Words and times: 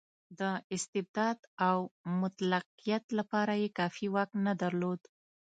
د 0.39 0.41
استبداد 0.75 1.37
او 1.67 1.77
مطلقیت 2.21 3.03
لپاره 3.19 3.53
یې 3.61 3.69
کافي 3.79 4.07
واک 4.15 4.29
نه 4.45 4.53
درلود. 4.61 5.01